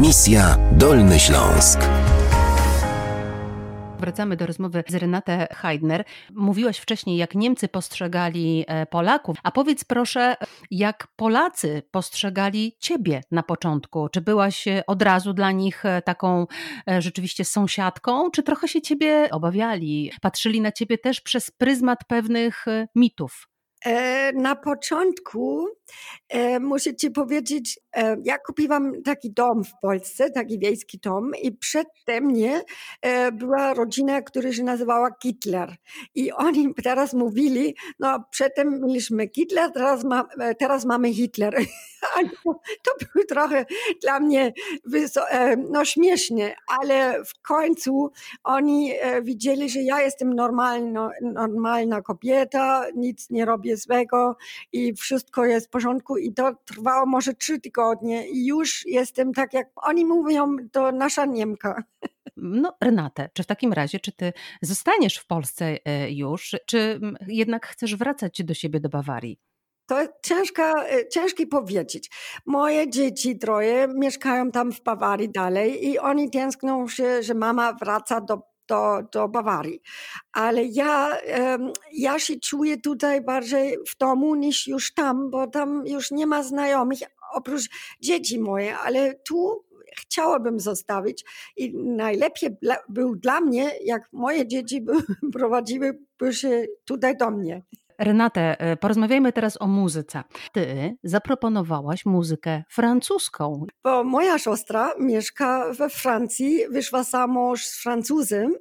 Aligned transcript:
Misja 0.00 0.56
Dolny 0.72 1.20
Śląsk. 1.20 1.80
Wracamy 3.98 4.36
do 4.36 4.46
rozmowy 4.46 4.84
z 4.88 4.94
Renate 4.94 5.48
Heidner. 5.52 6.04
Mówiłaś 6.34 6.78
wcześniej, 6.78 7.16
jak 7.16 7.34
Niemcy 7.34 7.68
postrzegali 7.68 8.64
e, 8.66 8.86
Polaków, 8.86 9.36
a 9.42 9.50
powiedz 9.50 9.84
proszę, 9.84 10.36
jak 10.70 11.06
Polacy 11.16 11.82
postrzegali 11.90 12.76
Ciebie 12.80 13.20
na 13.30 13.42
początku? 13.42 14.08
Czy 14.08 14.20
byłaś 14.20 14.68
e, 14.68 14.82
od 14.86 15.02
razu 15.02 15.32
dla 15.32 15.50
nich 15.50 15.84
e, 15.84 16.02
taką 16.02 16.46
rzeczywiście 16.98 17.44
sąsiadką, 17.44 18.30
czy 18.30 18.42
trochę 18.42 18.68
się 18.68 18.82
Ciebie 18.82 19.28
obawiali? 19.30 20.12
Patrzyli 20.22 20.60
na 20.60 20.72
Ciebie 20.72 20.98
też 20.98 21.20
przez 21.20 21.50
pryzmat 21.50 21.98
pewnych 22.08 22.64
mitów? 22.94 23.48
Na 24.34 24.56
początku 24.56 25.66
muszę 26.60 26.96
ci 26.96 27.10
powiedzieć, 27.10 27.78
ja 28.24 28.38
kupiłam 28.38 29.02
taki 29.02 29.30
dom 29.30 29.64
w 29.64 29.72
Polsce, 29.82 30.30
taki 30.30 30.58
wiejski 30.58 30.98
dom 30.98 31.30
i 31.42 31.52
przedtem 31.52 32.24
mnie 32.24 32.62
e, 33.02 33.32
była 33.32 33.74
rodzina, 33.74 34.22
która 34.22 34.52
się 34.52 34.62
nazywała 34.62 35.10
Hitler. 35.22 35.76
I 36.14 36.32
oni 36.32 36.74
teraz 36.84 37.14
mówili, 37.14 37.74
no 37.98 38.24
przedtem 38.30 38.80
mieliśmy 38.82 39.28
Hitler, 39.34 39.72
teraz, 39.72 40.04
ma, 40.04 40.28
e, 40.40 40.54
teraz 40.54 40.84
mamy 40.84 41.14
Hitler. 41.14 41.56
to 42.84 42.92
było 42.98 43.24
trochę 43.28 43.66
dla 44.02 44.20
mnie 44.20 44.52
e, 45.30 45.56
no 45.56 45.84
śmiesznie, 45.84 46.56
ale 46.66 47.24
w 47.24 47.42
końcu 47.42 48.10
oni 48.44 48.92
e, 49.00 49.22
widzieli, 49.22 49.70
że 49.70 49.82
ja 49.82 50.02
jestem 50.02 50.34
normalno, 50.34 51.10
normalna 51.22 52.02
kobieta, 52.02 52.86
nic 52.94 53.30
nie 53.30 53.44
robię 53.44 53.76
złego 53.76 54.36
i 54.72 54.94
wszystko 54.94 55.44
jest 55.44 55.66
w 55.66 55.70
porządku 55.70 56.16
i 56.16 56.32
to 56.32 56.54
trwało 56.64 57.06
może 57.06 57.34
trzy 57.34 57.60
tygodnie 57.60 57.85
i 58.32 58.46
już 58.46 58.86
jestem 58.86 59.32
tak 59.32 59.54
jak 59.54 59.68
oni 59.76 60.04
mówią, 60.04 60.56
to 60.72 60.92
nasza 60.92 61.24
Niemka. 61.24 61.82
No, 62.36 62.76
Renate, 62.80 63.30
czy 63.34 63.42
w 63.42 63.46
takim 63.46 63.72
razie, 63.72 64.00
czy 64.00 64.12
ty 64.12 64.32
zostaniesz 64.62 65.16
w 65.16 65.26
Polsce 65.26 65.78
e, 65.84 66.10
już, 66.10 66.56
czy 66.66 67.00
jednak 67.28 67.66
chcesz 67.66 67.96
wracać 67.96 68.42
do 68.44 68.54
siebie 68.54 68.80
do 68.80 68.88
Bawarii? 68.88 69.40
To 69.86 69.96
ciężka, 70.22 70.72
e, 70.84 71.08
ciężki 71.08 71.46
powiedzieć. 71.46 72.10
Moje 72.46 72.90
dzieci 72.90 73.38
troje 73.38 73.88
mieszkają 73.94 74.50
tam 74.50 74.72
w 74.72 74.82
Bawarii 74.82 75.28
dalej 75.28 75.88
i 75.88 75.98
oni 75.98 76.30
tęsknią 76.30 76.88
się, 76.88 77.22
że 77.22 77.34
mama 77.34 77.72
wraca 77.72 78.20
do 78.20 78.42
do, 78.68 79.02
do 79.12 79.28
Bawarii. 79.28 79.80
Ale 80.32 80.64
ja, 80.64 81.18
ja 81.92 82.18
się 82.18 82.40
czuję 82.40 82.76
tutaj 82.80 83.20
bardziej 83.20 83.78
w 83.88 83.98
domu 83.98 84.34
niż 84.34 84.66
już 84.66 84.94
tam, 84.94 85.30
bo 85.30 85.46
tam 85.46 85.86
już 85.86 86.10
nie 86.10 86.26
ma 86.26 86.42
znajomych, 86.42 86.98
oprócz 87.36 87.68
dzieci 88.00 88.38
moje, 88.38 88.78
ale 88.78 89.14
tu 89.14 89.64
chciałabym 89.98 90.60
zostawić 90.60 91.24
i 91.56 91.74
najlepiej 91.74 92.50
był 92.88 93.16
dla 93.16 93.40
mnie, 93.40 93.70
jak 93.84 94.08
moje 94.12 94.46
dzieci 94.46 94.80
by, 94.80 94.92
prowadziły 95.38 95.98
by 96.18 96.34
się 96.34 96.66
tutaj 96.84 97.16
do 97.16 97.30
mnie. 97.30 97.62
Renate, 97.98 98.60
e, 98.60 98.76
porozmawiajmy 98.76 99.32
teraz 99.32 99.62
o 99.62 99.66
muzyce. 99.66 100.22
Ty 100.52 100.96
zaproponowałaś 101.02 102.06
muzykę 102.06 102.62
francuską. 102.68 103.66
Bo 103.84 104.04
moja 104.04 104.38
siostra 104.38 104.94
mieszka 105.00 105.72
we 105.72 105.88
Francji, 105.88 106.60
wyszła 106.70 107.02
za 107.02 107.26
z 107.56 107.82
Francuzem 107.82 108.54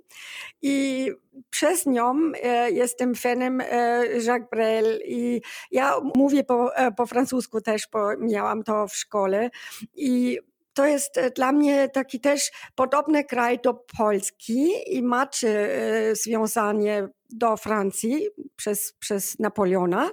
i 0.62 1.12
przez 1.50 1.86
nią 1.86 2.32
e, 2.44 2.72
jestem 2.72 3.16
fanem 3.16 3.62
e, 3.62 4.06
Jacques 4.08 4.50
Brel 4.50 5.00
i 5.06 5.42
ja 5.72 5.96
mówię 6.16 6.44
po, 6.44 6.72
po 6.98 7.06
francusku 7.06 7.62
też, 7.62 7.88
bo 7.94 8.18
miałam 8.18 8.64
to 8.64 8.88
w 8.88 8.96
szkole 8.96 9.50
i 9.96 10.40
to 10.74 10.86
jest 10.86 11.20
dla 11.36 11.52
mnie 11.52 11.90
taki 11.90 12.20
też 12.20 12.52
podobny 12.76 13.24
kraj 13.24 13.60
do 13.60 13.74
Polski 13.74 14.72
i 14.88 15.04
macie 15.04 15.70
związanie 16.14 17.08
do 17.38 17.58
Francji 17.58 18.28
przez, 18.56 18.94
przez 19.00 19.40
Napoleona. 19.40 20.12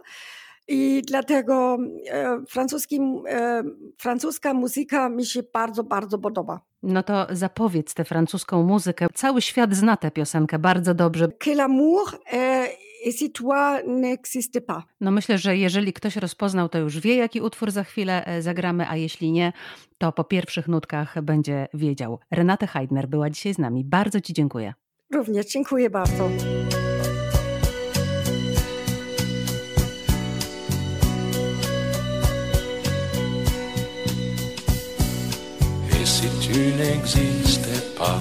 I 0.68 1.02
dlatego 1.06 1.78
e, 2.10 2.38
francuski, 2.48 3.00
e, 3.28 3.62
francuska 3.98 4.54
muzyka 4.54 5.08
mi 5.08 5.26
się 5.26 5.40
bardzo, 5.54 5.84
bardzo 5.84 6.18
podoba. 6.18 6.60
No 6.82 7.02
to 7.02 7.26
zapowiedz 7.30 7.94
tę 7.94 8.04
francuską 8.04 8.62
muzykę. 8.62 9.06
Cały 9.14 9.42
świat 9.42 9.74
zna 9.74 9.96
tę 9.96 10.10
piosenkę 10.10 10.58
bardzo 10.58 10.94
dobrze. 10.94 11.28
Que 11.28 11.54
l'amour 11.54 12.18
et 12.32 13.16
si 13.16 13.30
toi 13.32 13.82
n'existe 13.86 14.60
pas. 14.60 14.82
No 15.00 15.10
myślę, 15.10 15.38
że 15.38 15.56
jeżeli 15.56 15.92
ktoś 15.92 16.16
rozpoznał, 16.16 16.68
to 16.68 16.78
już 16.78 17.00
wie, 17.00 17.16
jaki 17.16 17.40
utwór 17.40 17.70
za 17.70 17.84
chwilę 17.84 18.26
e, 18.26 18.42
zagramy, 18.42 18.88
a 18.88 18.96
jeśli 18.96 19.32
nie, 19.32 19.52
to 19.98 20.12
po 20.12 20.24
pierwszych 20.24 20.68
nutkach 20.68 21.22
będzie 21.22 21.68
wiedział. 21.74 22.18
Renate 22.30 22.66
Heidner 22.66 23.08
była 23.08 23.30
dzisiaj 23.30 23.54
z 23.54 23.58
nami. 23.58 23.84
Bardzo 23.84 24.20
Ci 24.20 24.32
dziękuję. 24.32 24.74
Również 25.12 25.46
dziękuję 25.46 25.90
bardzo. 25.90 26.28
Tu 36.40 36.74
n'existais 36.80 37.82
pas, 37.98 38.20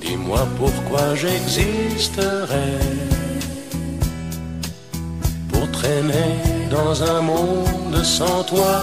dis-moi 0.00 0.46
pourquoi 0.58 1.14
j'existerais. 1.14 2.78
Pour 5.50 5.70
traîner 5.70 6.34
dans 6.70 7.02
un 7.02 7.20
monde 7.20 8.02
sans 8.02 8.42
toi, 8.44 8.82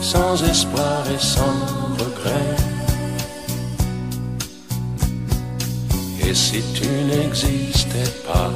sans 0.00 0.42
espoir 0.44 1.04
et 1.14 1.22
sans 1.22 1.58
regret. 1.98 2.56
Et 6.26 6.34
si 6.34 6.62
tu 6.74 6.88
n'existais 7.10 8.10
pas, 8.26 8.50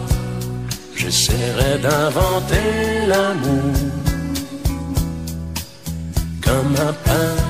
j'essaierais 0.97 1.79
d'inventer 1.79 3.07
l'amour 3.07 3.75
comme 6.43 6.75
un 6.89 6.93
pain 7.05 7.50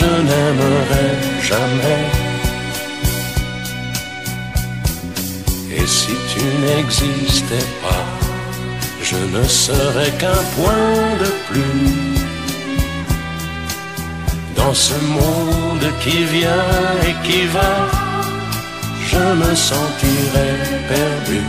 je 0.00 0.10
n'aimerai 0.28 1.08
jamais. 1.50 2.04
Et 5.76 5.86
si 5.86 6.14
tu 6.32 6.42
n'existais 6.64 7.68
pas, 7.82 8.06
je 9.02 9.18
ne 9.36 9.44
serais 9.44 10.12
qu'un 10.20 10.42
point 10.56 11.06
de 11.22 11.30
plus 11.48 12.16
dans 14.56 14.74
ce 14.74 14.94
monde 15.18 15.86
qui 16.02 16.24
vient 16.36 16.70
et 17.08 17.14
qui 17.26 17.42
va. 17.56 17.74
Je 19.10 19.24
me 19.42 19.54
sentirais 19.54 20.58
perdu. 20.88 21.42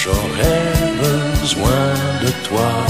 J'aurais 0.00 0.72
besoin 1.04 1.86
de 2.22 2.30
toi. 2.48 2.89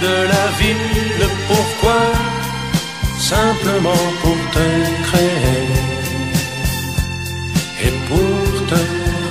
de 0.00 0.14
la 0.32 0.46
ville. 0.60 1.28
Pourquoi 1.48 2.00
Simplement 3.18 4.04
pour 4.22 4.38
te 4.54 4.68
créer 5.08 5.68
et 7.84 7.92
pour 8.08 8.66
te 8.70 8.80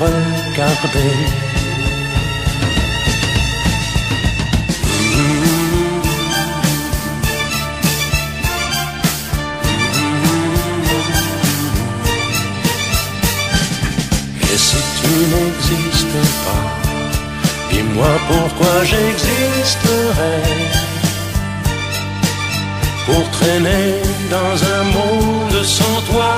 regarder. 0.03 1.13
Et 14.53 14.57
si 14.57 14.77
tu 14.99 15.11
n'existais 15.31 16.29
pas, 16.45 16.86
dis-moi 17.71 18.13
pourquoi 18.27 18.83
j'existerais. 18.83 20.43
Pour 23.05 23.29
traîner 23.31 23.87
dans 24.29 24.55
un 24.77 24.83
monde 24.97 25.63
sans 25.63 26.01
toi, 26.09 26.33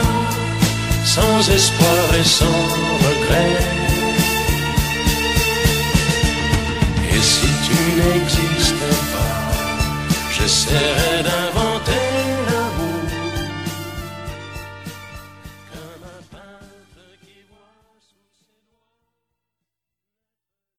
sans 1.03 1.49
espoir 1.49 2.03
et 2.19 2.27
sans 2.39 2.61
regret. 3.05 3.57
Et 7.13 7.21
si 7.21 7.49
tu 7.65 7.77
n'existais 7.99 8.99
pas, 9.13 9.41
je 10.35 10.47
serais 10.47 11.23